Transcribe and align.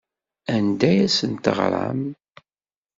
Anda 0.55 0.85
ay 0.89 0.99
asent-teɣram? 1.05 2.01